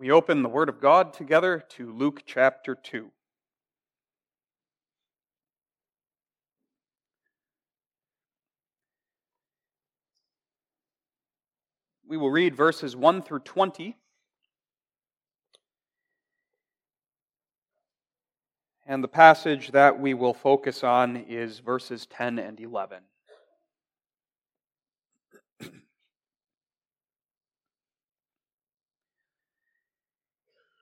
[0.00, 3.10] We open the Word of God together to Luke chapter 2.
[12.08, 13.98] We will read verses 1 through 20.
[18.86, 23.02] And the passage that we will focus on is verses 10 and 11.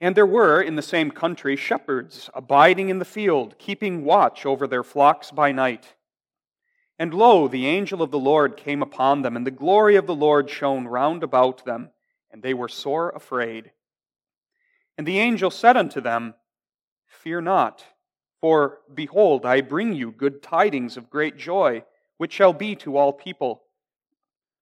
[0.00, 4.66] And there were in the same country shepherds abiding in the field, keeping watch over
[4.66, 5.94] their flocks by night.
[6.98, 10.14] And lo, the angel of the Lord came upon them, and the glory of the
[10.14, 11.90] Lord shone round about them,
[12.30, 13.72] and they were sore afraid.
[14.96, 16.34] And the angel said unto them,
[17.06, 17.84] Fear not,
[18.40, 21.84] for behold, I bring you good tidings of great joy,
[22.16, 23.62] which shall be to all people.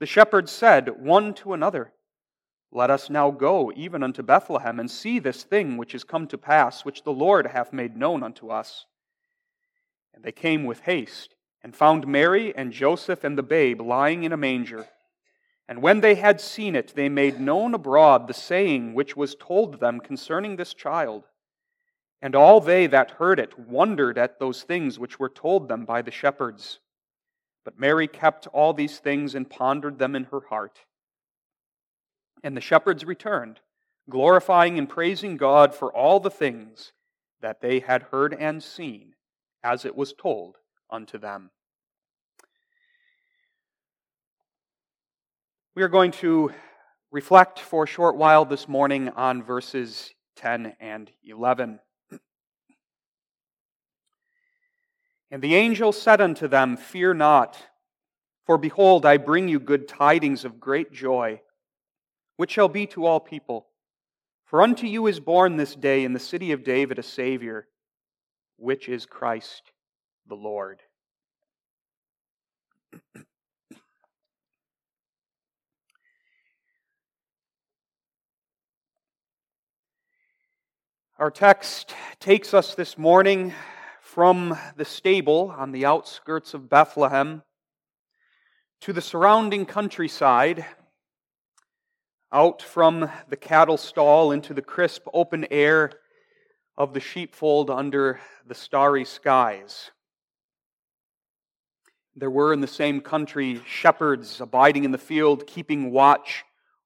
[0.00, 1.92] the shepherds said one to another,
[2.72, 6.38] Let us now go even unto Bethlehem, and see this thing which is come to
[6.38, 8.86] pass, which the Lord hath made known unto us.
[10.12, 14.32] And they came with haste, and found Mary and Joseph and the babe lying in
[14.32, 14.86] a manger.
[15.66, 19.80] And when they had seen it, they made known abroad the saying which was told
[19.80, 21.24] them concerning this child.
[22.20, 26.02] And all they that heard it wondered at those things which were told them by
[26.02, 26.80] the shepherds.
[27.64, 30.80] But Mary kept all these things and pondered them in her heart.
[32.42, 33.60] And the shepherds returned,
[34.10, 36.92] glorifying and praising God for all the things
[37.40, 39.14] that they had heard and seen,
[39.62, 40.56] as it was told
[40.90, 41.50] unto them.
[45.74, 46.52] We are going to
[47.10, 51.80] reflect for a short while this morning on verses 10 and 11.
[55.34, 57.58] And the angel said unto them, Fear not,
[58.46, 61.40] for behold, I bring you good tidings of great joy,
[62.36, 63.66] which shall be to all people.
[64.44, 67.66] For unto you is born this day in the city of David a Savior,
[68.58, 69.72] which is Christ
[70.28, 70.78] the Lord.
[81.18, 83.52] Our text takes us this morning
[84.14, 87.42] from the stable on the outskirts of Bethlehem
[88.80, 90.64] to the surrounding countryside,
[92.32, 95.90] out from the cattle stall into the crisp open air
[96.76, 99.90] of the sheepfold under the starry skies.
[102.14, 106.44] There were in the same country shepherds abiding in the field, keeping watch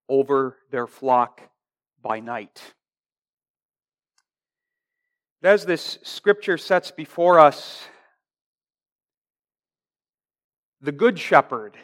[0.09, 1.43] over their flock
[2.01, 2.73] by night.
[5.41, 7.87] As this scripture sets before us,
[10.81, 11.77] the Good Shepherd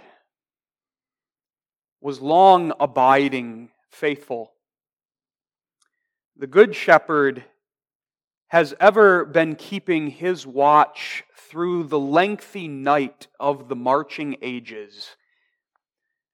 [2.00, 4.52] was long abiding faithful.
[6.36, 7.44] The Good Shepherd
[8.48, 15.10] has ever been keeping his watch through the lengthy night of the marching ages.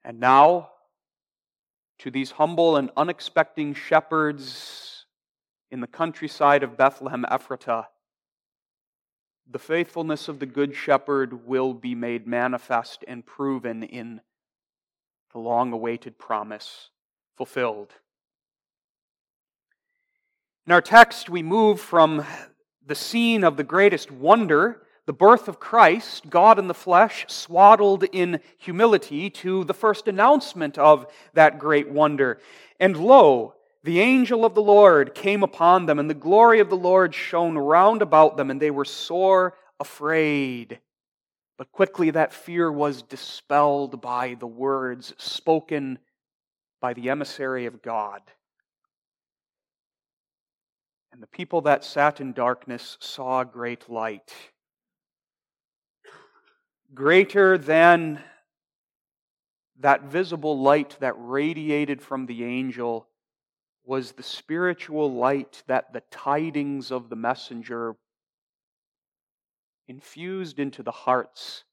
[0.03, 0.71] And now,
[1.99, 5.00] to these humble and unexpecting shepherds,
[5.71, 7.87] in the countryside of Bethlehem Ephratah,
[9.49, 14.21] the faithfulness of the Good Shepherd will be made manifest and proven in
[15.33, 16.91] the long awaited promise
[17.37, 17.93] fulfilled.
[20.67, 22.25] In our text, we move from
[22.87, 28.05] the scene of the greatest wonder, the birth of Christ, God in the flesh, swaddled
[28.13, 32.39] in humility, to the first announcement of that great wonder.
[32.79, 36.77] And lo, the angel of the Lord came upon them, and the glory of the
[36.77, 40.81] Lord shone round about them, and they were sore afraid.
[41.57, 45.99] But quickly that fear was dispelled by the words spoken
[46.81, 48.23] by the emissary of God.
[51.13, 54.33] And the people that sat in darkness saw great light.
[56.95, 58.23] Greater than
[59.81, 63.07] that visible light that radiated from the angel
[63.85, 67.97] was the spiritual light that the tidings of the messenger
[69.89, 71.65] infused into the hearts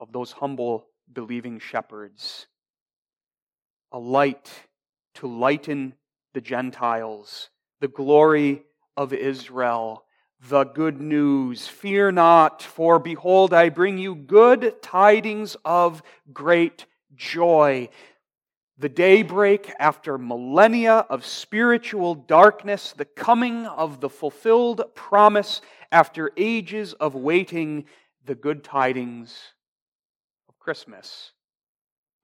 [0.00, 2.46] of those humble believing shepherds.
[3.92, 4.50] A light
[5.14, 5.94] to lighten
[6.32, 7.50] the Gentiles,
[7.80, 8.62] the glory
[8.96, 10.04] of Israel,
[10.48, 11.66] the good news.
[11.68, 16.02] Fear not, for behold, I bring you good tidings of
[16.32, 17.88] great joy.
[18.78, 25.60] The daybreak after millennia of spiritual darkness, the coming of the fulfilled promise
[25.92, 27.84] after ages of waiting,
[28.26, 29.38] the good tidings
[30.48, 31.30] of Christmas,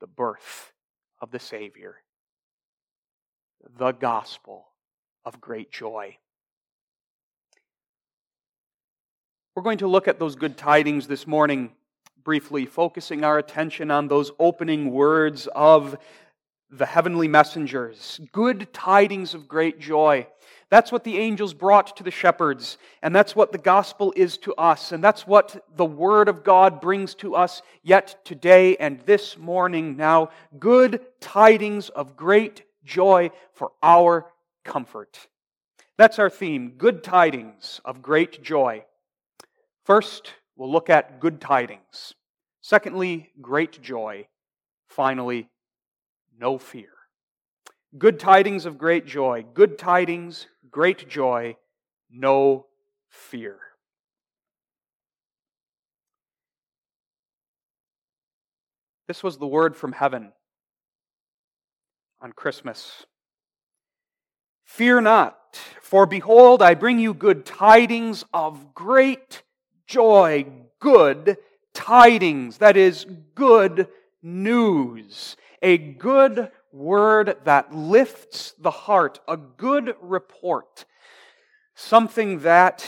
[0.00, 0.72] the birth
[1.20, 1.96] of the Savior,
[3.78, 4.66] the gospel
[5.24, 6.16] of great joy.
[9.54, 11.72] We're going to look at those good tidings this morning
[12.24, 15.96] briefly, focusing our attention on those opening words of
[16.70, 18.20] the heavenly messengers.
[18.32, 20.26] Good tidings of great joy.
[20.70, 24.54] That's what the angels brought to the shepherds, and that's what the gospel is to
[24.54, 29.36] us, and that's what the word of God brings to us yet today and this
[29.36, 30.30] morning now.
[30.60, 34.30] Good tidings of great joy for our
[34.64, 35.26] comfort.
[35.98, 38.84] That's our theme good tidings of great joy.
[39.84, 42.14] First, we'll look at good tidings.
[42.60, 44.28] Secondly, great joy.
[44.88, 45.48] Finally,
[46.40, 46.88] no fear.
[47.98, 49.44] Good tidings of great joy.
[49.54, 51.56] Good tidings great joy,
[52.10, 52.66] no
[53.08, 53.58] fear.
[59.08, 60.32] This was the word from heaven
[62.20, 63.06] on Christmas.
[64.64, 69.42] Fear not, for behold, I bring you good tidings of great
[69.88, 70.46] joy,
[70.78, 71.38] good
[71.74, 73.04] tidings, that is,
[73.34, 73.88] good
[74.22, 80.84] news, a good word that lifts the heart, a good report,
[81.74, 82.86] something that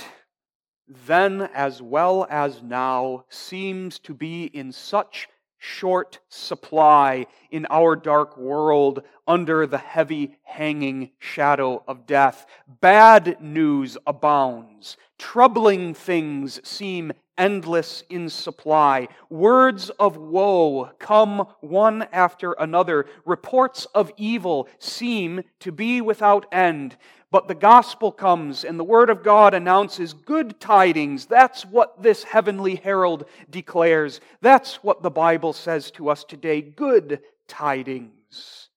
[1.07, 5.29] then as well as now seems to be in such
[5.59, 12.47] short supply in our dark world under the heavy hanging shadow of death.
[12.81, 14.97] Bad news abounds.
[15.19, 19.09] Troubling things seem endless in supply.
[19.31, 23.07] Words of woe come one after another.
[23.25, 26.97] Reports of evil seem to be without end.
[27.31, 31.25] But the gospel comes and the word of God announces good tidings.
[31.25, 34.21] That's what this heavenly herald declares.
[34.43, 38.69] That's what the Bible says to us today good tidings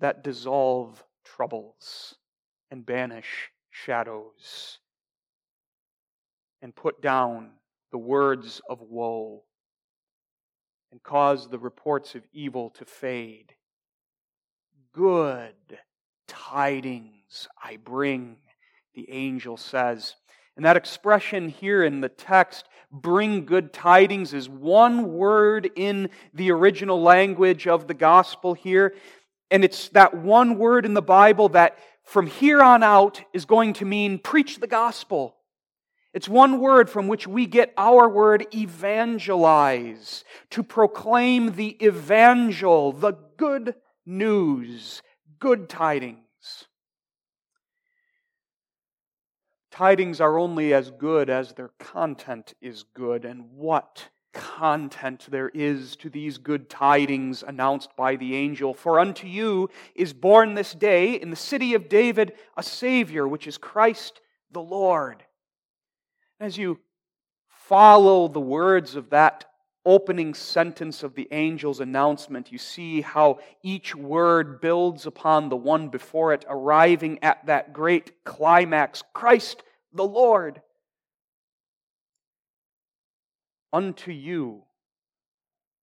[0.00, 2.16] that dissolve troubles
[2.70, 4.80] and banish shadows
[6.64, 7.50] and put down
[7.92, 9.42] the words of woe
[10.90, 13.52] and cause the reports of evil to fade.
[14.94, 15.52] Good
[16.26, 18.38] tidings I bring,
[18.94, 20.14] the angel says.
[20.56, 26.50] And that expression here in the text, bring good tidings, is one word in the
[26.50, 28.94] original language of the gospel here.
[29.50, 33.74] And it's that one word in the Bible that from here on out is going
[33.74, 35.36] to mean preach the gospel.
[36.14, 43.14] It's one word from which we get our word evangelize, to proclaim the evangel, the
[43.36, 43.74] good
[44.06, 45.02] news,
[45.40, 46.18] good tidings.
[49.72, 55.96] Tidings are only as good as their content is good, and what content there is
[55.96, 58.72] to these good tidings announced by the angel.
[58.72, 63.48] For unto you is born this day in the city of David a Savior, which
[63.48, 64.20] is Christ
[64.52, 65.24] the Lord.
[66.40, 66.80] As you
[67.48, 69.44] follow the words of that
[69.86, 75.88] opening sentence of the angel's announcement, you see how each word builds upon the one
[75.88, 79.62] before it, arriving at that great climax Christ
[79.92, 80.60] the Lord.
[83.72, 84.62] Unto you,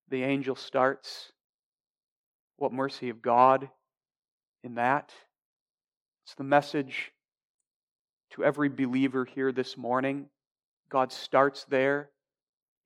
[0.09, 1.31] the angel starts.
[2.57, 3.69] What mercy of God
[4.63, 5.11] in that?
[6.25, 7.11] It's the message
[8.31, 10.27] to every believer here this morning.
[10.91, 12.09] God starts there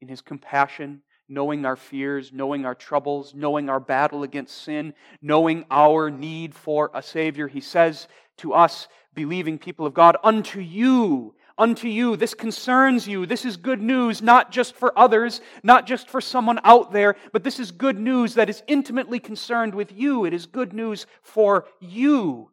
[0.01, 5.65] in His compassion, knowing our fears, knowing our troubles, knowing our battle against sin, knowing
[5.71, 7.47] our need for a Savior.
[7.47, 8.07] He says
[8.37, 12.15] to us, believing people of God, Unto you unto you.
[12.15, 13.25] This concerns you.
[13.25, 17.43] This is good news, not just for others, not just for someone out there, but
[17.43, 20.25] this is good news that is intimately concerned with you.
[20.25, 22.51] It is good news for you.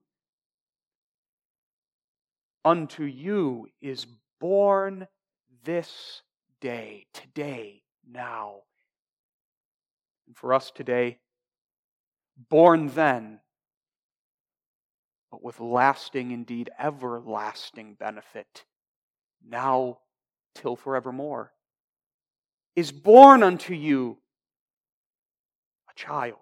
[2.65, 4.07] Unto you is
[4.41, 5.09] born
[5.65, 6.23] this
[6.61, 8.63] day, today, now.
[10.27, 11.19] And for us today,
[12.49, 13.41] born then,
[15.31, 18.65] but with lasting, indeed everlasting benefit
[19.47, 19.99] now
[20.55, 21.53] till forevermore,
[22.77, 24.19] is born unto you
[25.91, 26.37] a child.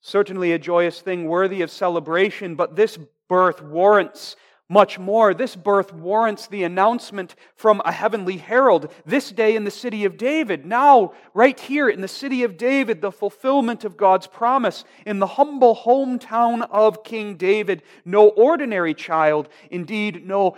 [0.00, 4.36] Certainly a joyous thing worthy of celebration, but this birth warrants
[4.68, 5.34] much more.
[5.34, 10.16] This birth warrants the announcement from a heavenly herald this day in the city of
[10.16, 10.64] David.
[10.64, 15.26] Now, right here in the city of David, the fulfillment of God's promise in the
[15.26, 17.82] humble hometown of King David.
[18.04, 20.56] No ordinary child, indeed, no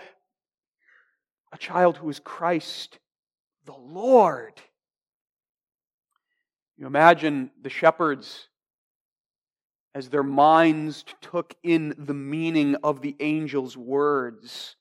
[1.53, 2.99] a child who is Christ
[3.65, 4.61] the Lord.
[6.77, 8.49] You imagine the shepherds
[9.97, 14.77] as their minds took in the meaning of the angel's words.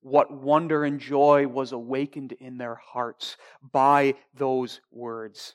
[0.00, 5.54] What wonder and joy was awakened in their hearts by those words.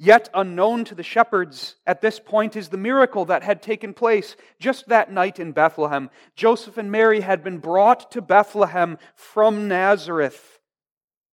[0.00, 4.34] Yet unknown to the shepherds at this point is the miracle that had taken place
[4.58, 6.10] just that night in Bethlehem.
[6.34, 10.58] Joseph and Mary had been brought to Bethlehem from Nazareth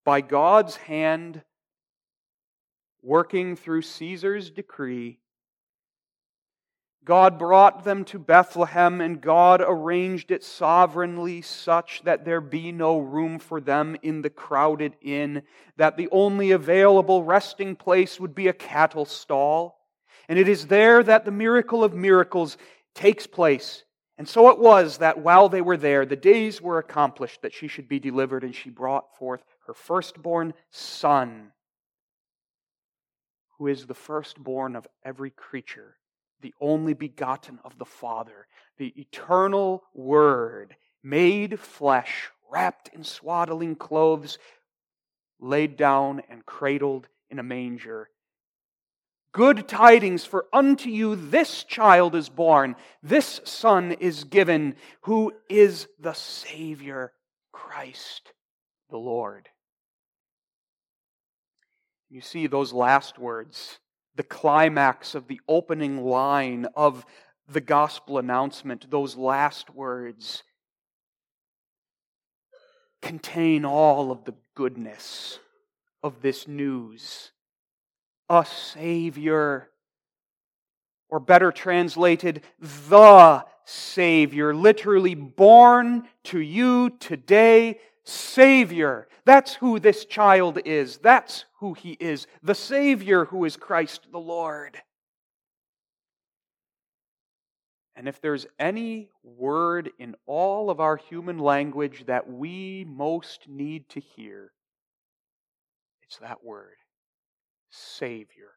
[0.05, 1.41] by God's hand,
[3.01, 5.17] working through Caesar's decree
[7.05, 12.97] God brought them to Bethlehem, and God arranged it sovereignly such that there be no
[12.97, 15.43] room for them in the crowded inn,
[15.75, 19.79] that the only available resting place would be a cattle stall.
[20.29, 22.57] And it is there that the miracle of miracles
[22.95, 23.83] takes place.
[24.17, 27.67] And so it was that while they were there, the days were accomplished that she
[27.67, 31.51] should be delivered, and she brought forth her firstborn son,
[33.57, 35.97] who is the firstborn of every creature
[36.43, 38.45] the only begotten of the Father,
[38.77, 44.37] the eternal Word, made flesh, wrapped in swaddling clothes,
[45.39, 48.09] laid down and cradled in a manger.
[49.31, 55.87] Good tidings, for unto you this child is born, this Son is given, who is
[55.99, 57.13] the Savior,
[57.51, 58.33] Christ
[58.89, 59.49] the Lord.
[62.09, 63.79] You see those last words
[64.15, 67.05] the climax of the opening line of
[67.47, 70.43] the gospel announcement, those last words,
[73.01, 75.39] contain all of the goodness
[76.01, 77.31] of this news.
[78.29, 79.69] A Savior,
[81.09, 89.07] or better translated, the Savior, literally born to you today Savior.
[89.25, 90.97] That's who this child is.
[90.97, 92.27] That's who he is.
[92.41, 94.77] The Savior who is Christ the Lord.
[97.95, 103.87] And if there's any word in all of our human language that we most need
[103.89, 104.51] to hear,
[106.01, 106.75] it's that word
[107.69, 108.51] Savior.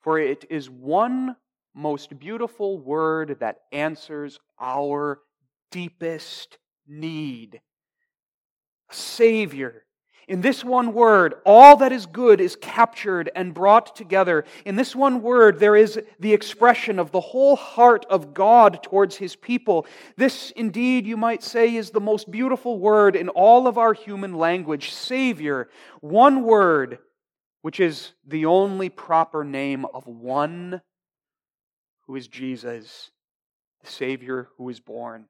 [0.00, 1.36] For it is one
[1.74, 5.20] most beautiful word that answers our
[5.70, 7.60] deepest need.
[8.90, 9.82] Savior.
[10.28, 14.44] In this one word, all that is good is captured and brought together.
[14.64, 19.14] In this one word, there is the expression of the whole heart of God towards
[19.14, 19.86] his people.
[20.16, 24.34] This, indeed, you might say, is the most beautiful word in all of our human
[24.34, 25.68] language Savior.
[26.00, 26.98] One word,
[27.62, 30.80] which is the only proper name of one
[32.08, 33.12] who is Jesus,
[33.84, 35.26] the Savior who is born.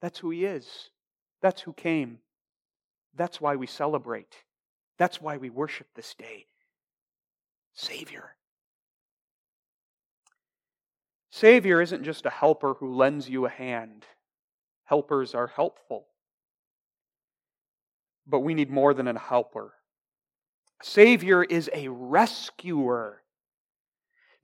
[0.00, 0.90] That's who he is,
[1.40, 2.18] that's who came.
[3.14, 4.34] That's why we celebrate.
[4.98, 6.46] That's why we worship this day.
[7.74, 8.36] Savior.
[11.30, 14.04] Savior isn't just a helper who lends you a hand.
[14.84, 16.06] Helpers are helpful.
[18.26, 19.72] But we need more than a helper.
[20.82, 23.22] Savior is a rescuer.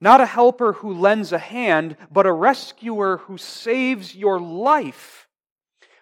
[0.01, 5.28] Not a helper who lends a hand, but a rescuer who saves your life.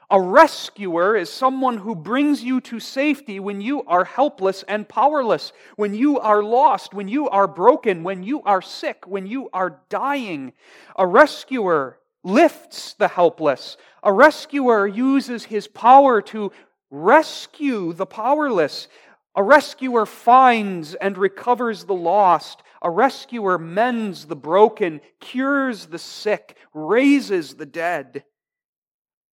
[0.09, 5.51] A rescuer is someone who brings you to safety when you are helpless and powerless,
[5.75, 9.81] when you are lost, when you are broken, when you are sick, when you are
[9.89, 10.53] dying.
[10.95, 13.75] A rescuer lifts the helpless.
[14.01, 16.53] A rescuer uses his power to
[16.89, 18.87] rescue the powerless.
[19.35, 22.63] A rescuer finds and recovers the lost.
[22.81, 28.23] A rescuer mends the broken, cures the sick, raises the dead.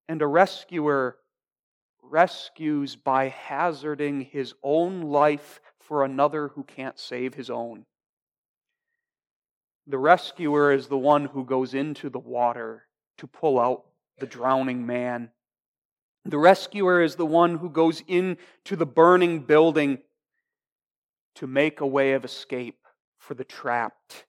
[0.09, 1.17] And a rescuer
[2.03, 7.87] rescues by hazarding his own life for another who can't save his own.
[9.87, 12.85] The rescuer is the one who goes into the water
[13.19, 13.85] to pull out
[14.19, 15.31] the drowning man.
[16.25, 19.99] The rescuer is the one who goes into the burning building
[21.35, 22.79] to make a way of escape
[23.19, 24.25] for the trapped.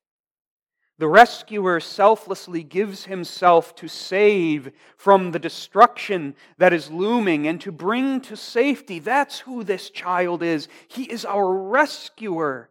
[0.97, 7.71] The rescuer selflessly gives himself to save from the destruction that is looming and to
[7.71, 8.99] bring to safety.
[8.99, 10.69] That's who this child is.
[10.87, 12.69] He is our rescuer.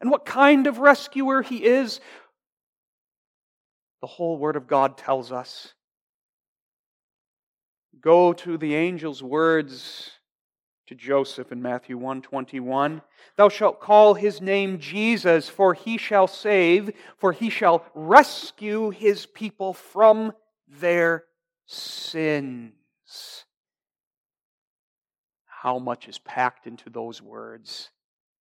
[0.00, 2.00] And what kind of rescuer he is,
[4.02, 5.72] the whole Word of God tells us.
[8.00, 10.10] Go to the angel's words
[10.86, 13.02] to Joseph in Matthew 121.
[13.36, 19.26] Thou shalt call his name Jesus, for he shall save, for he shall rescue his
[19.26, 20.32] people from
[20.68, 21.24] their
[21.66, 22.72] sins.
[25.46, 27.90] How much is packed into those words?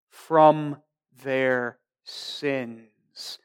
[0.09, 0.77] From
[1.23, 3.39] their sins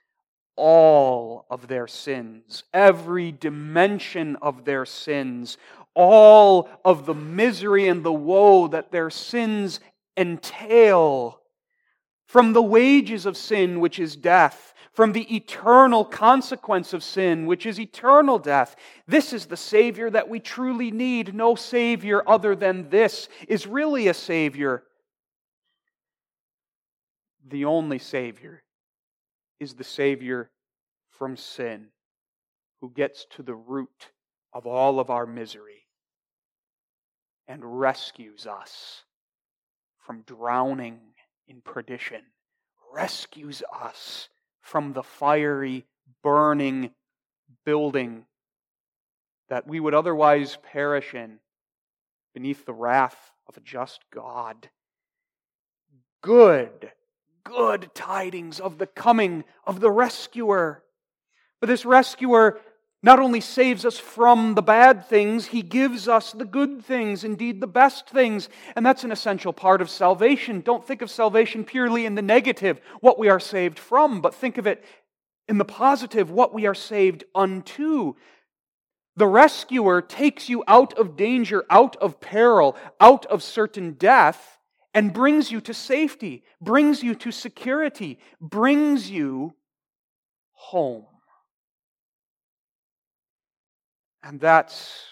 [0.57, 5.59] all of their sins, every dimension of their sins,
[5.97, 9.81] all of the misery and the woe that their sins
[10.17, 11.41] entail.
[12.27, 17.67] From the wages of sin, which is death, from the eternal consequence of sin, which
[17.67, 18.77] is eternal death.
[19.07, 21.35] This is the Savior that we truly need.
[21.35, 24.85] No Savior other than this is really a Savior.
[27.49, 28.63] The only Savior
[29.61, 30.51] is the Savior
[31.11, 31.89] from sin
[32.81, 34.11] who gets to the root
[34.53, 35.76] of all of our misery
[37.49, 39.03] and rescues us
[39.99, 40.99] from drowning
[41.49, 42.23] in perdition,
[42.93, 44.29] rescues us
[44.61, 45.85] from the fiery,
[46.23, 46.91] burning
[47.65, 48.25] building
[49.49, 51.39] that we would otherwise perish in
[52.35, 54.69] beneath the wrath of a just God.
[56.23, 56.93] Good
[57.47, 60.83] good tidings of the coming of the rescuer.
[61.61, 62.61] But this rescuer
[63.07, 67.61] not only saves us from the bad things, he gives us the good things, indeed
[67.61, 68.49] the best things.
[68.75, 70.61] And that's an essential part of salvation.
[70.61, 74.59] Don't think of salvation purely in the negative, what we are saved from, but think
[74.59, 74.85] of it
[75.47, 78.15] in the positive, what we are saved unto.
[79.15, 84.59] The rescuer takes you out of danger, out of peril, out of certain death
[84.93, 89.55] and brings you to safety, brings you to security, brings you
[90.55, 91.07] home.
[94.27, 95.05] And that's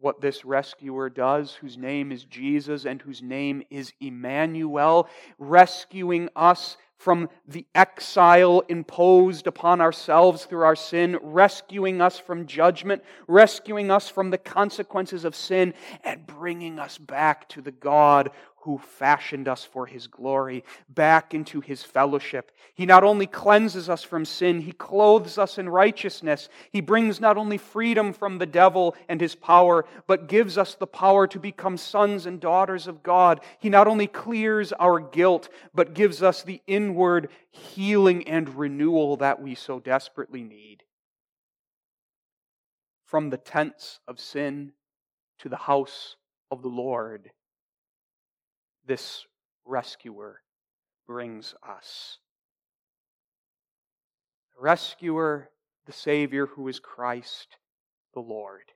[0.00, 6.76] what this rescuer does, whose name is Jesus and whose name is Emmanuel, rescuing us
[6.96, 14.08] from the exile imposed upon ourselves through our sin, rescuing us from judgment, rescuing us
[14.08, 18.30] from the consequences of sin, and bringing us back to the God
[18.62, 22.52] who fashioned us for his glory, back into his fellowship.
[22.74, 26.48] He not only cleanses us from sin, he clothes us in righteousness.
[26.70, 30.86] He brings not only freedom from the devil and his power, but gives us the
[30.86, 33.40] power to become sons and daughters of God.
[33.58, 39.42] He not only clears our guilt, but gives us the inward healing and renewal that
[39.42, 40.84] we so desperately need.
[43.06, 44.72] From the tents of sin
[45.40, 46.14] to the house
[46.52, 47.32] of the Lord
[48.86, 49.24] this
[49.64, 50.40] rescuer
[51.06, 52.18] brings us.
[54.56, 55.50] The rescuer,
[55.86, 57.56] the Savior who is Christ
[58.14, 58.72] the Lord.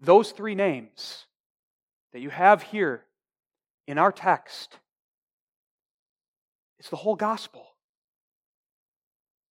[0.00, 1.26] Those three names
[2.12, 3.04] that you have here
[3.86, 4.78] in our text,
[6.78, 7.66] it's the whole gospel.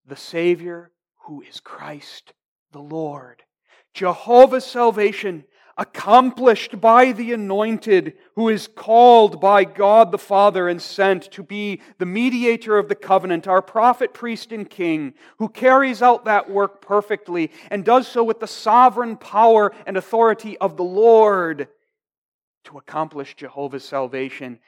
[0.05, 0.91] The Savior
[1.25, 2.33] who is Christ
[2.71, 3.43] the Lord.
[3.93, 5.45] Jehovah's salvation
[5.77, 11.81] accomplished by the anointed who is called by God the Father and sent to be
[11.97, 16.81] the mediator of the covenant, our prophet, priest, and king, who carries out that work
[16.81, 21.67] perfectly and does so with the sovereign power and authority of the Lord
[22.65, 24.59] to accomplish Jehovah's salvation,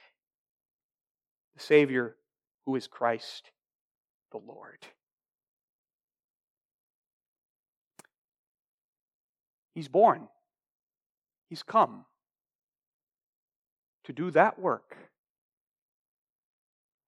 [1.56, 2.16] the Savior
[2.66, 3.52] who is Christ
[4.32, 4.86] the Lord.
[9.76, 10.28] He's born.
[11.56, 12.04] He's come
[14.04, 14.98] to do that work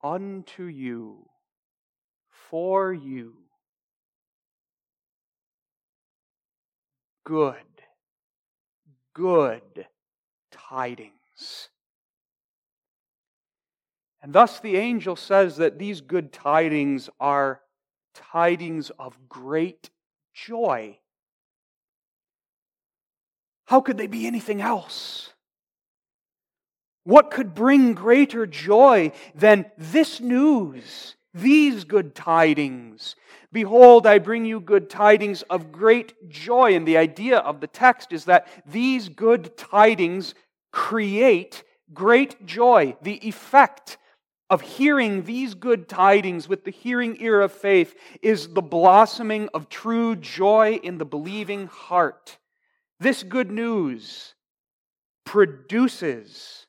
[0.01, 1.25] unto you,
[2.49, 3.33] for you,
[7.25, 7.55] good,
[9.13, 9.85] good
[10.49, 11.67] tidings.
[14.21, 17.59] And thus the angel says that these good tidings are
[18.13, 19.89] tidings of great
[20.33, 20.99] joy.
[23.67, 25.33] How could they be anything else?
[27.03, 33.15] What could bring greater joy than this news, these good tidings?
[33.51, 36.75] Behold, I bring you good tidings of great joy.
[36.75, 40.33] And the idea of the text is that these good tidings
[40.71, 42.95] create great joy.
[43.01, 43.97] The effect
[44.49, 49.67] of hearing these good tidings with the hearing ear of faith is the blossoming of
[49.67, 52.37] true joy in the believing heart.
[52.99, 54.33] This good news
[55.25, 56.65] produces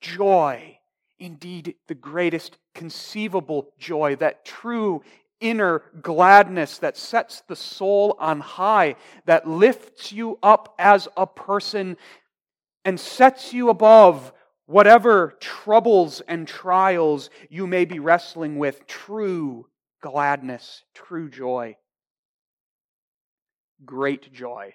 [0.00, 0.78] joy,
[1.18, 5.02] indeed, the greatest conceivable joy, that true
[5.40, 11.96] inner gladness that sets the soul on high, that lifts you up as a person
[12.84, 14.32] and sets you above
[14.66, 18.86] whatever troubles and trials you may be wrestling with.
[18.86, 19.66] True
[20.00, 21.76] gladness, true joy.
[23.84, 24.74] Great joy.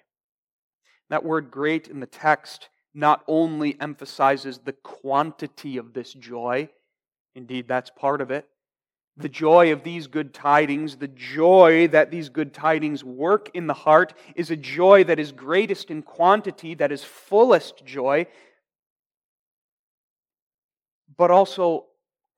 [1.12, 6.70] That word great in the text not only emphasizes the quantity of this joy,
[7.34, 8.48] indeed, that's part of it.
[9.18, 13.74] The joy of these good tidings, the joy that these good tidings work in the
[13.74, 18.26] heart, is a joy that is greatest in quantity, that is fullest joy,
[21.18, 21.88] but also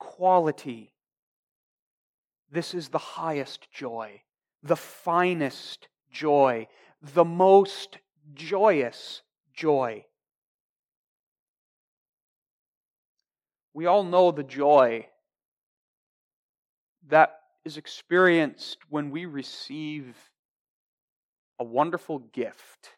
[0.01, 0.93] quality.
[2.51, 4.23] This is the highest joy,
[4.65, 6.67] the finest joy,
[7.01, 7.99] the most
[8.33, 10.05] joyous joy.
[13.75, 15.09] We all know the joy
[17.09, 20.17] that is experienced when we receive
[21.59, 22.91] a wonderful gift.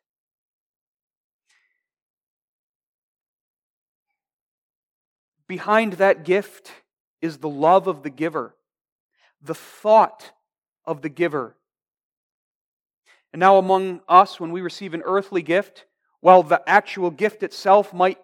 [5.48, 6.72] Behind that gift
[7.20, 8.54] is the love of the giver,
[9.40, 10.32] the thought
[10.84, 11.56] of the giver.
[13.36, 15.84] And now, among us, when we receive an earthly gift,
[16.20, 18.16] while the actual gift itself might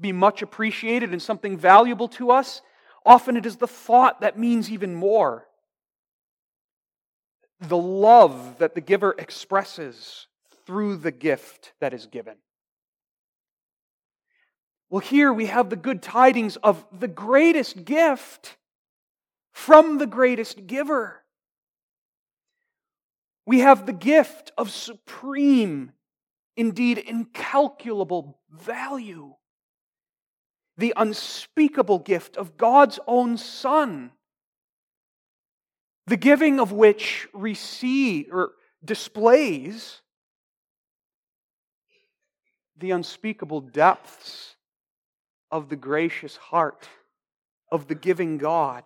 [0.00, 2.62] be much appreciated and something valuable to us,
[3.04, 5.48] often it is the thought that means even more.
[7.58, 10.28] The love that the giver expresses
[10.66, 12.36] through the gift that is given.
[14.88, 18.56] Well, here we have the good tidings of the greatest gift
[19.50, 21.19] from the greatest giver.
[23.50, 25.90] We have the gift of supreme,
[26.56, 29.34] indeed incalculable value.
[30.76, 34.12] The unspeakable gift of God's own Son.
[36.06, 38.52] The giving of which receive, or
[38.84, 40.00] displays
[42.76, 44.54] the unspeakable depths
[45.50, 46.88] of the gracious heart
[47.72, 48.84] of the giving God.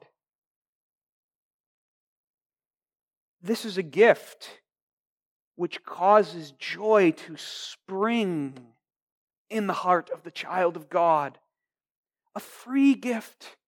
[3.45, 4.63] This is a gift
[5.55, 8.55] which causes joy to spring
[9.51, 11.39] in the heart of the child of God.
[12.35, 13.59] A free gift,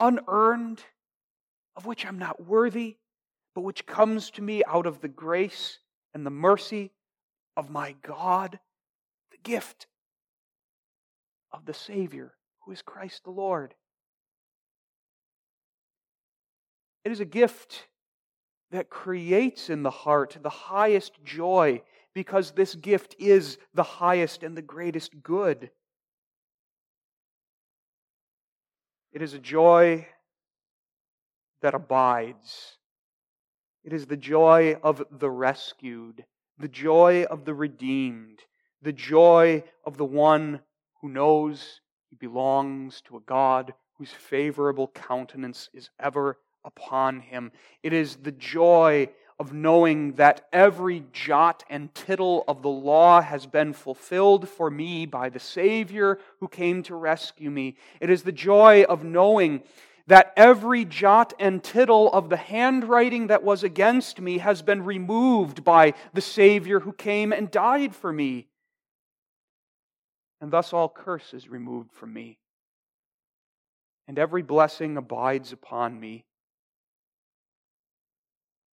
[0.00, 0.82] unearned,
[1.76, 2.96] of which I'm not worthy,
[3.54, 5.80] but which comes to me out of the grace
[6.14, 6.90] and the mercy
[7.58, 8.58] of my God,
[9.32, 9.86] the gift
[11.52, 13.74] of the Savior, who is Christ the Lord.
[17.04, 17.84] It is a gift
[18.70, 21.82] that creates in the heart the highest joy
[22.14, 25.70] because this gift is the highest and the greatest good.
[29.12, 30.06] It is a joy
[31.62, 32.76] that abides.
[33.84, 36.24] It is the joy of the rescued,
[36.58, 38.40] the joy of the redeemed,
[38.82, 40.60] the joy of the one
[41.00, 47.52] who knows he belongs to a God whose favorable countenance is ever upon him.
[47.82, 53.46] It is the joy of knowing that every jot and tittle of the law has
[53.46, 57.76] been fulfilled for me by the Savior who came to rescue me.
[58.00, 59.62] It is the joy of knowing
[60.06, 65.64] that every jot and tittle of the handwriting that was against me has been removed
[65.64, 68.48] by the Savior who came and died for me
[70.40, 72.38] and thus all curse is removed from me.
[74.08, 76.24] And every blessing abides upon me.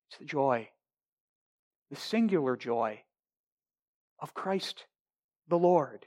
[0.09, 0.69] It's the joy,
[1.89, 3.01] the singular joy
[4.19, 4.85] of Christ
[5.47, 6.05] the Lord.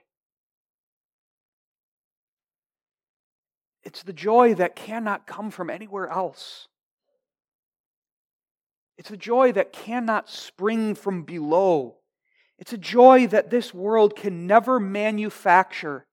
[3.83, 6.69] It's the joy that cannot come from anywhere else.
[8.99, 11.97] It's a joy that cannot spring from below
[12.59, 16.07] It's a joy that this world can never manufacture.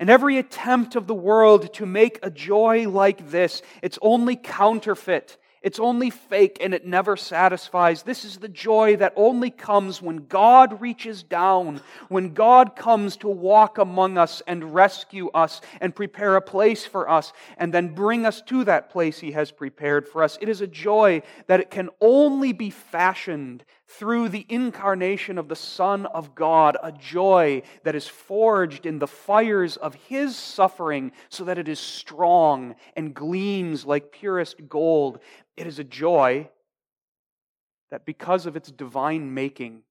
[0.00, 5.36] And every attempt of the world to make a joy like this, it's only counterfeit.
[5.62, 8.02] It's only fake and it never satisfies.
[8.02, 13.28] This is the joy that only comes when God reaches down, when God comes to
[13.28, 18.26] walk among us and rescue us and prepare a place for us and then bring
[18.26, 20.36] us to that place He has prepared for us.
[20.40, 23.64] It is a joy that it can only be fashioned
[23.98, 29.06] through the incarnation of the Son of God, a joy that is forged in the
[29.06, 35.18] fires of His suffering so that it is strong and gleams like purest gold.
[35.56, 36.48] It is a joy
[37.90, 39.82] that because of its divine making,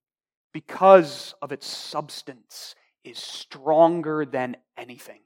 [0.52, 5.20] because of its substance, is stronger than anything,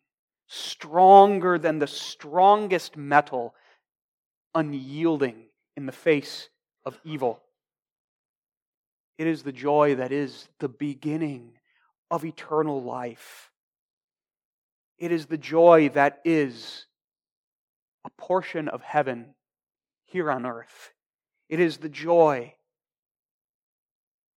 [0.47, 3.55] stronger than the strongest metal,
[4.55, 6.51] unyielding in the face
[6.85, 7.43] of evil.
[9.19, 11.53] It is the joy that is the beginning
[12.11, 13.51] of eternal life.
[14.99, 16.87] It is the joy that is
[18.05, 19.35] a portion of heaven
[20.05, 20.93] here on earth.
[21.49, 22.55] It is the joy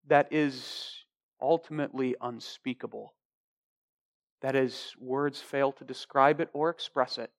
[0.07, 1.05] that is
[1.41, 3.15] ultimately unspeakable.
[4.43, 7.31] That is, words fail to describe it or express it.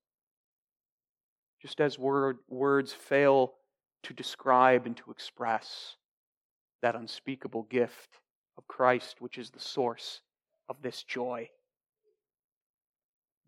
[1.62, 3.54] Just as word, words fail
[4.04, 5.96] to describe and to express
[6.82, 8.20] that unspeakable gift
[8.58, 10.22] of Christ, which is the source
[10.68, 11.50] of this joy.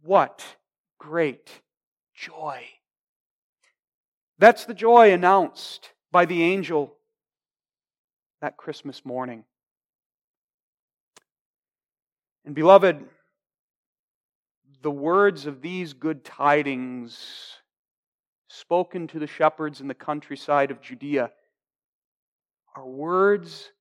[0.04, 0.44] What
[0.98, 1.62] great
[2.14, 2.66] joy!
[4.38, 6.96] That's the joy announced by the angel
[8.42, 9.44] that Christmas morning.
[12.44, 13.06] And beloved,
[14.82, 17.58] the words of these good tidings
[18.48, 21.32] spoken to the shepherds in the countryside of Judea
[22.76, 23.72] are words,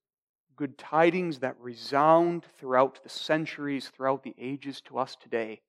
[0.56, 5.60] good tidings that resound throughout the centuries, throughout the ages to us today.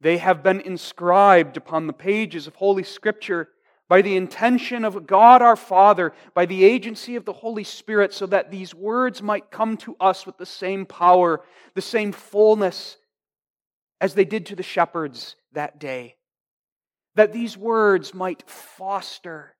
[0.00, 3.48] They have been inscribed upon the pages of Holy Scripture
[3.88, 8.26] by the intention of God our Father, by the agency of the Holy Spirit, so
[8.26, 11.42] that these words might come to us with the same power,
[11.74, 12.96] the same fullness
[14.00, 16.16] as they did to the shepherds that day.
[17.14, 19.53] That these words might foster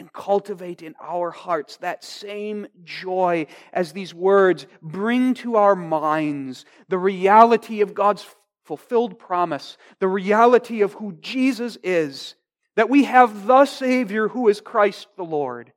[0.00, 6.64] and cultivate in our hearts that same joy as these words bring to our minds
[6.88, 8.24] the reality of God's
[8.64, 12.34] fulfilled promise, the reality of who Jesus is,
[12.76, 15.70] that we have the Savior who is Christ the Lord.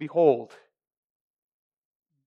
[0.00, 0.50] Behold,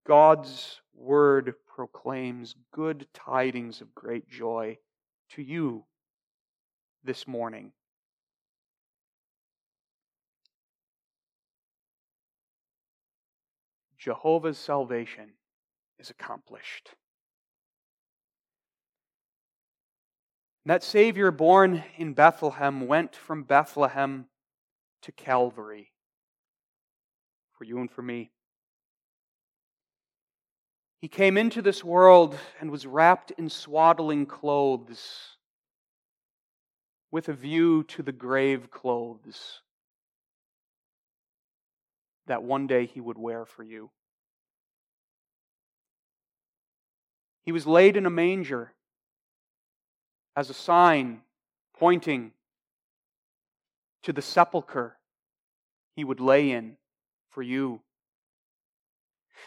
[0.08, 4.78] God's word proclaims good tidings of great joy
[5.32, 5.84] to you
[7.04, 7.74] this morning.
[14.00, 15.32] Jehovah's salvation
[16.00, 16.92] is accomplished.
[20.66, 24.26] That Savior born in Bethlehem went from Bethlehem
[25.02, 25.92] to Calvary
[27.58, 28.32] for you and for me.
[31.02, 35.38] He came into this world and was wrapped in swaddling clothes
[37.12, 39.62] with a view to the grave clothes
[42.30, 43.90] that one day he would wear for you.
[47.44, 48.72] He was laid in a manger
[50.36, 51.22] as a sign
[51.78, 52.32] pointing
[54.04, 54.98] to the sepulchre
[55.96, 56.78] he would lay in
[57.32, 57.82] for you.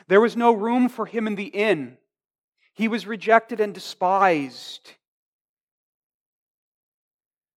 [0.09, 1.99] There was no room for him in the inn.
[2.75, 4.91] He was rejected and despised,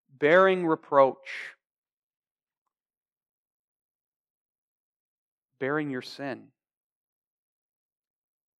[0.07, 1.54] bearing reproach,
[5.65, 6.43] bearing your sin,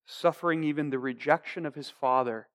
[0.07, 2.47] suffering even the rejection of his Father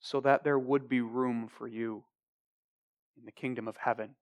[0.00, 2.02] so that there would be room for you
[3.18, 4.14] in the kingdom of heaven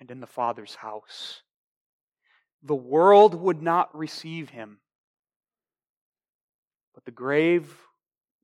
[0.00, 1.42] and in the Father's house.
[2.62, 4.78] The world would not receive him,
[6.94, 7.70] but the grave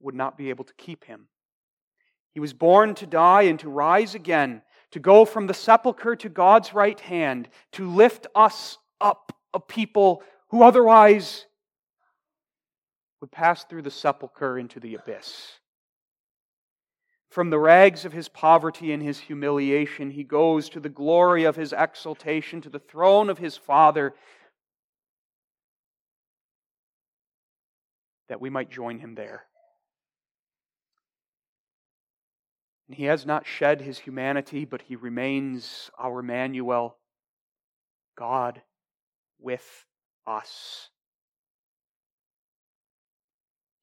[0.00, 1.28] would not be able to keep him.
[2.34, 6.28] He was born to die and to rise again, to go from the sepulchre to
[6.28, 11.46] God's right hand, to lift us up, a people who otherwise
[13.20, 15.52] would pass through the sepulchre into the abyss.
[17.30, 21.56] From the rags of his poverty and his humiliation, he goes to the glory of
[21.56, 24.14] his exaltation, to the throne of his Father,
[28.28, 29.44] that we might join him there.
[32.88, 36.96] And he has not shed his humanity, but he remains our Emmanuel,
[38.18, 38.60] God
[39.42, 39.86] with
[40.26, 40.88] us.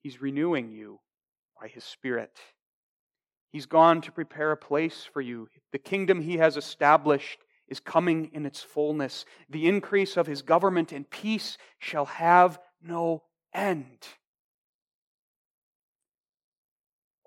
[0.02, 1.00] He's renewing you
[1.60, 2.40] by His Spirit.
[3.52, 5.50] He's gone to prepare a place for you.
[5.72, 9.26] The kingdom He has established is coming in its fullness.
[9.50, 14.08] The increase of His government and peace shall have no end.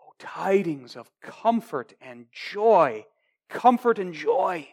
[0.01, 3.05] Oh, tidings of comfort and joy,
[3.49, 4.69] comfort and joy.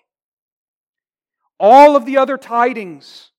[1.59, 3.31] All of the other tidings,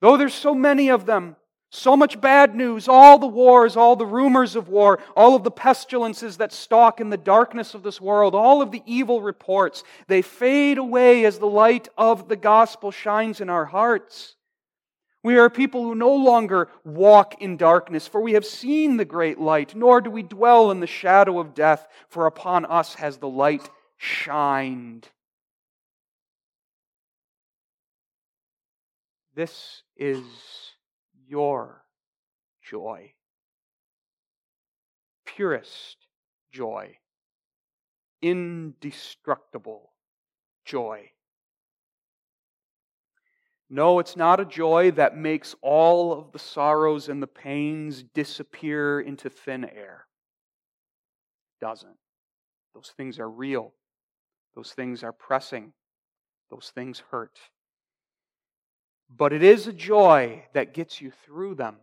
[0.00, 1.36] though there's so many of them,
[1.70, 5.50] so much bad news, all the wars, all the rumors of war, all of the
[5.50, 10.20] pestilences that stalk in the darkness of this world, all of the evil reports, they
[10.20, 14.34] fade away as the light of the gospel shines in our hearts.
[15.22, 19.38] We are people who no longer walk in darkness, for we have seen the great
[19.38, 23.28] light, nor do we dwell in the shadow of death, for upon us has the
[23.28, 25.08] light shined.
[29.34, 30.24] This is
[31.26, 31.84] your
[32.62, 33.12] joy.
[35.24, 35.96] Purest
[36.52, 36.96] joy.
[38.20, 39.92] Indestructible
[40.64, 41.10] joy.
[43.72, 49.00] No, it's not a joy that makes all of the sorrows and the pains disappear
[49.00, 50.06] into thin air.
[51.54, 51.96] It doesn't.
[52.74, 53.72] Those things are real.
[54.56, 55.72] Those things are pressing.
[56.50, 57.38] Those things hurt.
[59.16, 61.76] But it is a joy that gets you through them.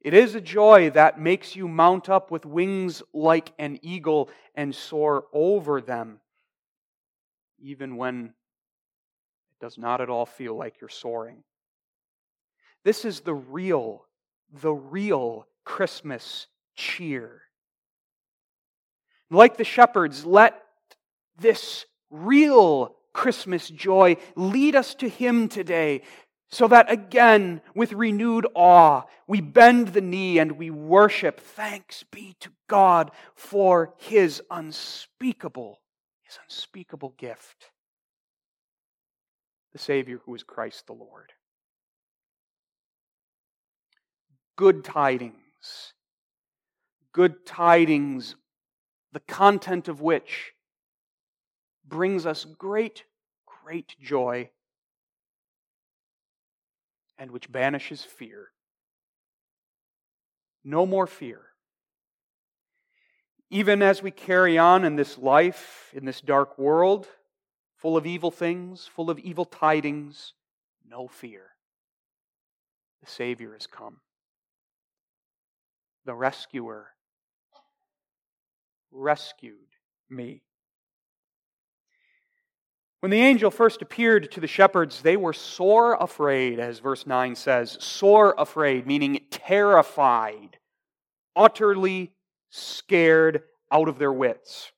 [0.00, 4.74] It is a joy that makes you mount up with wings like an eagle and
[4.74, 6.20] soar over them,
[7.58, 11.42] even when it does not at all feel like you're soaring.
[12.84, 14.04] This is the real,
[14.62, 17.42] the real Christmas cheer.
[19.30, 20.62] Like the shepherds, let
[21.38, 26.02] this real Christmas joy lead us to Him today
[26.50, 31.40] so that again, with renewed awe, we bend the knee and we worship.
[31.40, 35.80] Thanks be to God for his unspeakable,
[36.22, 37.70] his unspeakable gift.
[39.72, 41.32] The Savior who is Christ the Lord.
[44.56, 45.92] Good tidings.
[47.12, 48.36] Good tidings,
[49.12, 50.52] the content of which
[51.84, 53.04] brings us great,
[53.64, 54.50] great joy
[57.18, 58.48] and which banishes fear.
[60.64, 61.40] No more fear.
[63.50, 67.06] Even as we carry on in this life, in this dark world,
[67.76, 70.34] full of evil things, full of evil tidings,
[70.86, 71.46] no fear.
[73.02, 74.00] The Savior has come.
[76.04, 76.88] The rescuer
[78.90, 79.56] rescued
[80.10, 80.42] me.
[83.00, 87.36] When the angel first appeared to the shepherds, they were sore afraid, as verse 9
[87.36, 87.76] says.
[87.80, 90.58] Sore afraid, meaning terrified,
[91.36, 92.12] utterly
[92.50, 94.72] scared out of their wits.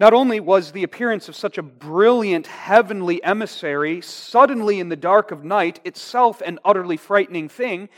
[0.00, 5.30] Not only was the appearance of such a brilliant heavenly emissary suddenly in the dark
[5.30, 7.88] of night itself an utterly frightening thing,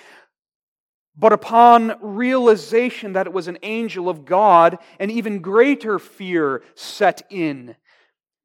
[1.17, 7.23] but upon realization that it was an angel of God, an even greater fear set
[7.31, 7.77] in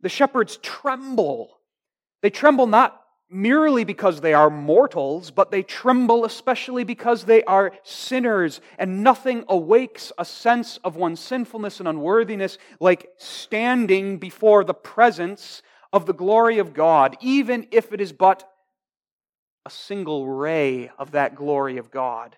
[0.05, 1.57] the shepherds tremble.
[2.21, 7.73] They tremble not merely because they are mortals, but they tremble especially because they are
[7.81, 14.75] sinners, and nothing awakes a sense of one's sinfulness and unworthiness like standing before the
[14.75, 18.47] presence of the glory of God, even if it is but
[19.65, 22.37] a single ray of that glory of God.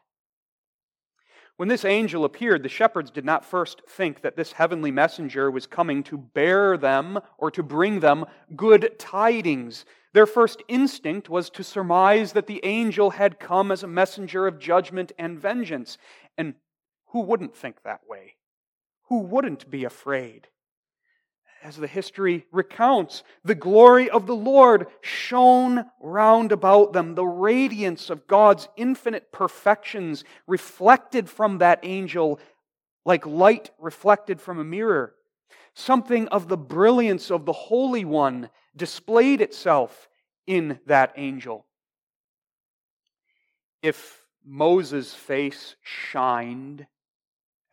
[1.57, 5.65] When this angel appeared, the shepherds did not first think that this heavenly messenger was
[5.65, 9.83] coming to bear them or to bring them good tidings.
[10.13, 14.59] Their first instinct was to surmise that the angel had come as a messenger of
[14.59, 15.97] judgment and vengeance.
[16.37, 16.53] And
[17.07, 18.35] who wouldn't think that way?
[19.09, 20.49] Who wouldn't be afraid?
[21.67, 27.13] As the history recounts, the glory of the Lord shone round about them.
[27.13, 32.39] The radiance of God's infinite perfections reflected from that angel
[33.03, 35.13] like light reflected from a mirror.
[35.73, 40.07] Something of the brilliance of the Holy One displayed itself
[40.45, 41.65] in that angel.
[43.83, 46.87] If Moses' face shined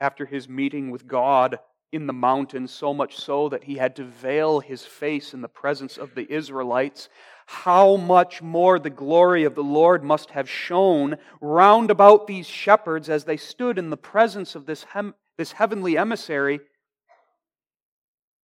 [0.01, 1.61] after his meeting with God
[1.95, 5.49] in the mountain, so much so that he had to veil his face in the
[5.49, 7.09] presence of the Israelites,
[7.47, 13.09] how much more the glory of the Lord must have shone round about these shepherds
[13.09, 16.61] as they stood in the presence of this, hem- this heavenly emissary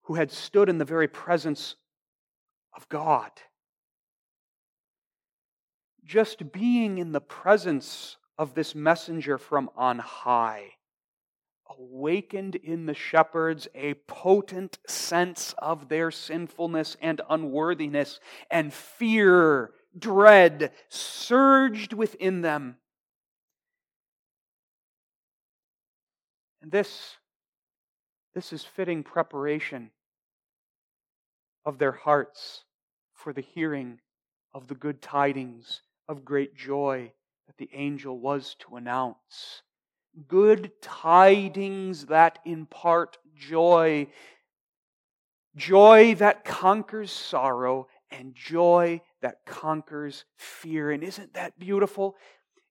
[0.04, 1.76] who had stood in the very presence
[2.76, 3.32] of God.
[6.10, 10.72] just being in the presence of this messenger from on high
[11.70, 20.72] awakened in the shepherds a potent sense of their sinfulness and unworthiness, and fear, dread
[20.90, 22.78] surged within them.
[26.62, 27.16] And this,
[28.34, 29.92] this is fitting preparation
[31.66, 32.66] of their hearts
[33.14, 34.00] for the hearing
[34.54, 37.12] of the good tidings of great joy
[37.48, 39.62] that the angel was to announce.
[40.28, 44.08] Good tidings that impart joy,
[45.56, 50.92] joy that conquers sorrow, and joy that conquers fear.
[50.92, 52.16] And isn't that beautiful?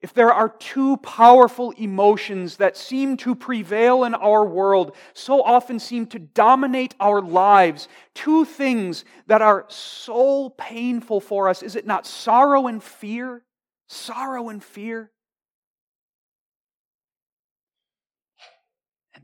[0.01, 5.81] if there are two powerful emotions that seem to prevail in our world, so often
[5.81, 11.87] seem to dominate our lives, two things that are so painful for us, is it
[11.87, 13.43] not sorrow and fear?
[13.89, 15.11] Sorrow and fear.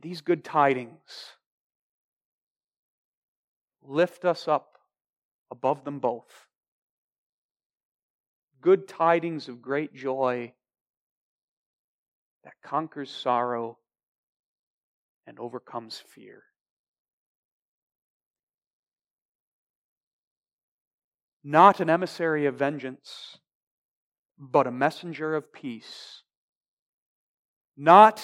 [0.05, 1.01] These good tidings
[3.83, 4.77] lift us up
[5.51, 6.47] above them both.
[8.61, 10.53] Good tidings of great joy
[12.45, 13.79] that conquers sorrow
[15.27, 16.43] and overcomes fear.
[21.43, 23.39] Not an emissary of vengeance,
[24.39, 26.25] but a messenger of peace.
[27.75, 28.23] Not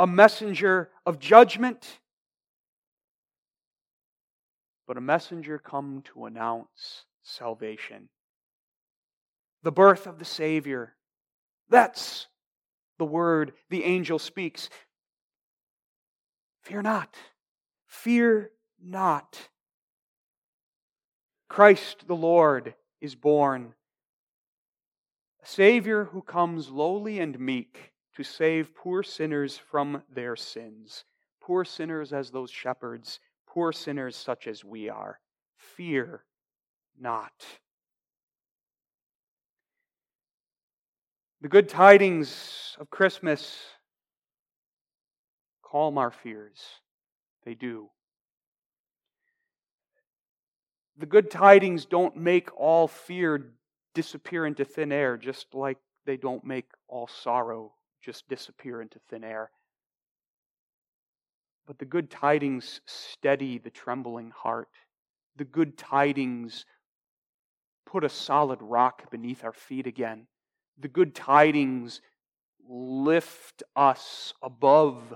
[0.00, 2.00] a messenger of judgment,
[4.88, 8.08] but a messenger come to announce salvation.
[9.62, 10.94] The birth of the Savior.
[11.68, 12.28] That's
[12.98, 14.70] the word the angel speaks.
[16.62, 17.14] Fear not.
[17.86, 19.50] Fear not.
[21.50, 23.74] Christ the Lord is born,
[25.42, 27.89] a Savior who comes lowly and meek
[28.20, 31.04] to save poor sinners from their sins.
[31.40, 35.18] Poor sinners as those shepherds, poor sinners such as we are.
[35.56, 36.22] Fear
[37.00, 37.32] not.
[41.40, 43.58] The good tidings of Christmas
[45.62, 46.60] calm our fears.
[47.46, 47.88] They do.
[50.98, 53.54] The good tidings don't make all fear
[53.94, 57.72] disappear into thin air, just like they don't make all sorrow
[58.02, 59.50] just disappear into thin air.
[61.66, 64.70] But the good tidings steady the trembling heart.
[65.36, 66.66] The good tidings
[67.86, 70.26] put a solid rock beneath our feet again
[70.80, 72.00] the good tidings
[72.68, 75.14] lift us above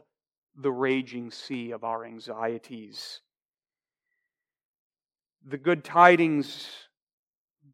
[0.57, 3.20] the raging sea of our anxieties.
[5.47, 6.68] The good tidings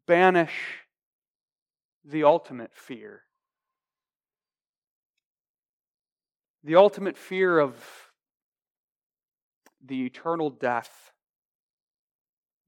[0.07, 0.79] banish
[2.03, 3.23] the ultimate fear.
[6.63, 7.75] The ultimate fear of
[9.83, 11.11] the eternal death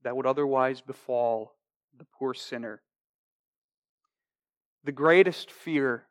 [0.04, 1.56] that would otherwise befall
[1.98, 2.82] the poor sinner
[4.84, 6.04] the greatest fear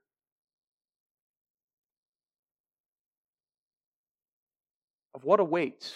[5.15, 5.95] of what awaits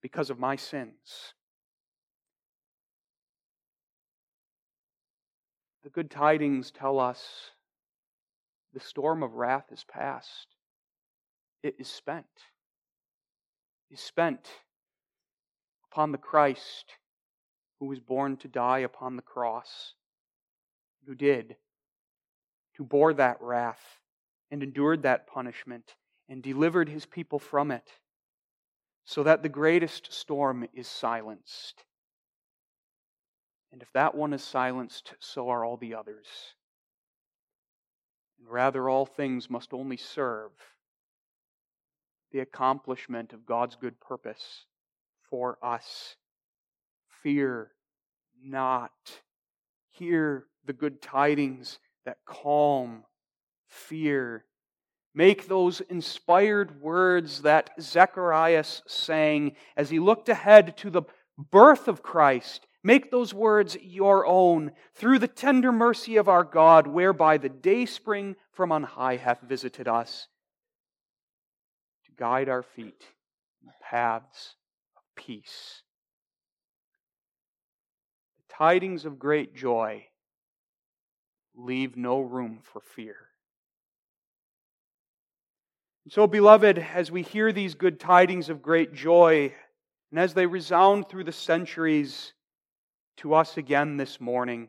[0.00, 1.34] because of my sins.
[5.84, 7.50] The good tidings tell us
[8.72, 10.46] the storm of wrath is past.
[11.62, 12.26] It is spent.
[13.90, 14.48] Is spent
[15.90, 16.96] upon the Christ
[17.78, 19.94] who was born to die upon the cross
[21.06, 21.56] who did,
[22.76, 23.98] who bore that wrath
[24.50, 25.94] and endured that punishment
[26.28, 27.90] and delivered his people from it,
[29.04, 31.84] so that the greatest storm is silenced.
[33.72, 36.26] And if that one is silenced, so are all the others.
[38.42, 40.50] And rather, all things must only serve
[42.32, 44.64] the accomplishment of God's good purpose
[45.30, 46.16] for us.
[47.22, 47.70] Fear
[48.42, 48.90] not.
[49.92, 53.04] Hear the good tidings that calm
[53.68, 54.44] fear.
[55.14, 61.02] Make those inspired words that Zacharias sang as he looked ahead to the
[61.38, 62.66] birth of Christ.
[62.84, 67.86] Make those words your own through the tender mercy of our God, whereby the day
[67.86, 70.26] spring from on high hath visited us
[72.06, 73.04] to guide our feet
[73.60, 74.56] in the paths
[74.96, 75.82] of peace.
[78.48, 80.06] The tidings of great joy
[81.54, 83.16] leave no room for fear.
[86.08, 89.54] So, beloved, as we hear these good tidings of great joy,
[90.10, 92.32] and as they resound through the centuries
[93.18, 94.68] to us again this morning,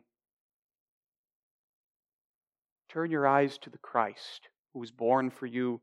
[2.94, 5.80] Turn your eyes to the Christ who was born for you,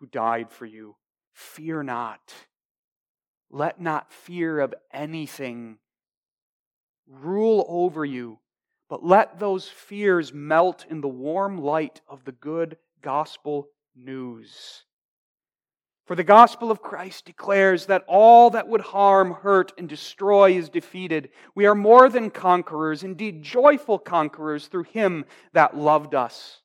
[0.00, 0.96] who died for you.
[1.34, 2.32] Fear not.
[3.50, 5.76] Let not fear of anything
[7.06, 8.38] rule over you,
[8.88, 14.84] but let those fears melt in the warm light of the good gospel news.
[16.04, 20.68] For the gospel of Christ declares that all that would harm, hurt, and destroy is
[20.68, 21.30] defeated.
[21.54, 25.24] We are more than conquerors, indeed, joyful conquerors through him
[25.54, 26.60] that loved us.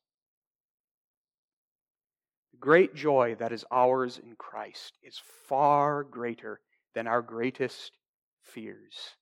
[2.51, 6.59] The great joy that is ours in Christ is far greater
[6.93, 7.93] than our greatest
[8.43, 9.15] fears.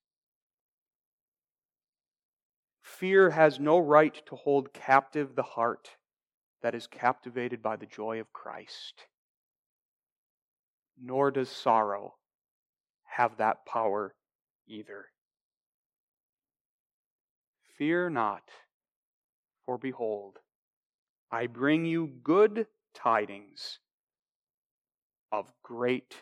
[2.82, 5.89] Fear has no right to hold captive the heart
[6.63, 9.05] that is captivated by the joy of Christ
[11.01, 12.15] nor does sorrow
[13.03, 14.15] have that power
[14.67, 15.05] either.
[17.77, 18.43] Fear not,
[19.65, 20.39] for behold,
[21.31, 23.79] I bring you good tidings
[25.31, 26.15] of great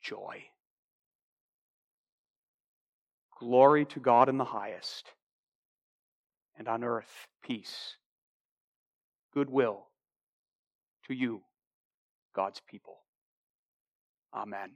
[0.00, 0.44] joy.
[3.38, 5.12] Glory to God in the highest,
[6.56, 7.96] and on earth peace,
[9.32, 9.88] goodwill
[11.06, 11.42] to you,
[12.34, 12.98] God's people.
[14.34, 14.72] Amen.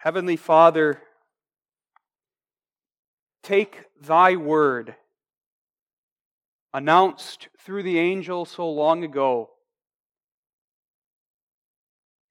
[0.00, 1.02] Heavenly Father,
[3.42, 4.94] take thy word,
[6.72, 9.50] announced through the angel so long ago,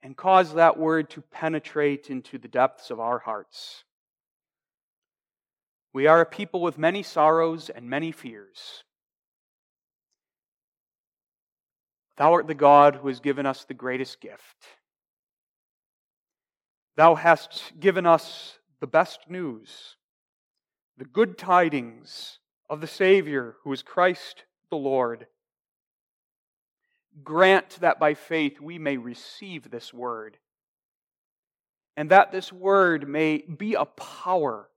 [0.01, 3.83] and cause that word to penetrate into the depths of our hearts.
[5.91, 8.83] We are a people with many sorrows and many fears.
[12.17, 14.65] Thou art the God who has given us the greatest gift.
[16.95, 19.97] Thou hast given us the best news,
[20.97, 22.39] the good tidings
[22.69, 25.27] of the Savior who is Christ the Lord.
[27.23, 30.37] Grant that by faith we may receive this word,
[31.95, 34.69] and that this word may be a power,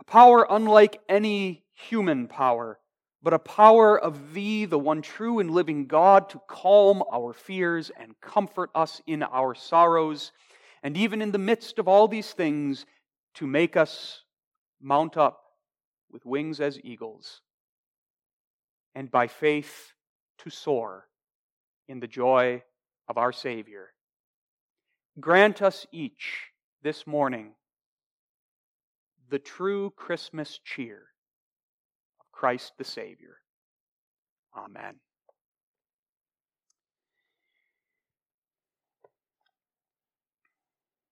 [0.00, 2.80] a power unlike any human power
[3.22, 7.90] but a power of Thee, the one true and living God, to calm our fears
[7.98, 10.32] and comfort us in our sorrows,
[10.82, 12.86] and even in the midst of all these things,
[13.34, 14.22] to make us
[14.80, 15.42] mount up
[16.10, 17.40] with wings as eagles,
[18.94, 19.92] and by faith
[20.38, 21.08] to soar
[21.88, 22.62] in the joy
[23.08, 23.92] of our Savior.
[25.18, 26.50] Grant us each
[26.82, 27.52] this morning
[29.30, 31.08] the true Christmas cheer
[32.38, 33.40] Christ the Savior.
[34.56, 34.94] Amen.